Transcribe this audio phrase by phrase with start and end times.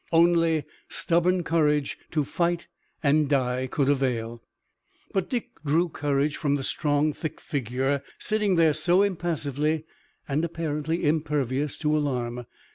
[0.11, 2.65] Only stubborn courage to fight
[3.03, 4.41] and die could avail.
[5.13, 9.85] But Dick drew courage from the strong, thick figure sitting there so impassively
[10.27, 12.47] and apparently impervious to alarm.